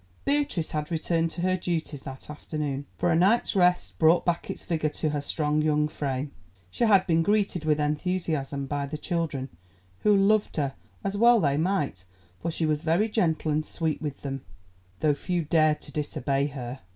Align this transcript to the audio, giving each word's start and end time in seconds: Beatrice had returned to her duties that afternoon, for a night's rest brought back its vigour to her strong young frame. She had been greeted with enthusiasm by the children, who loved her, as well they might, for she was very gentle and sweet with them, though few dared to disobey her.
Beatrice 0.25 0.71
had 0.71 0.89
returned 0.89 1.29
to 1.29 1.41
her 1.41 1.55
duties 1.55 2.01
that 2.01 2.27
afternoon, 2.27 2.87
for 2.97 3.11
a 3.11 3.15
night's 3.15 3.55
rest 3.55 3.99
brought 3.99 4.25
back 4.25 4.49
its 4.49 4.65
vigour 4.65 4.89
to 4.89 5.09
her 5.11 5.21
strong 5.21 5.61
young 5.61 5.87
frame. 5.87 6.31
She 6.71 6.85
had 6.85 7.05
been 7.05 7.21
greeted 7.21 7.65
with 7.65 7.79
enthusiasm 7.79 8.65
by 8.65 8.87
the 8.87 8.97
children, 8.97 9.49
who 9.99 10.17
loved 10.17 10.57
her, 10.57 10.73
as 11.03 11.17
well 11.17 11.39
they 11.39 11.55
might, 11.57 12.05
for 12.41 12.49
she 12.49 12.65
was 12.65 12.81
very 12.81 13.09
gentle 13.09 13.51
and 13.51 13.63
sweet 13.63 14.01
with 14.01 14.21
them, 14.23 14.41
though 15.01 15.13
few 15.13 15.43
dared 15.43 15.81
to 15.81 15.91
disobey 15.91 16.47
her. 16.47 16.79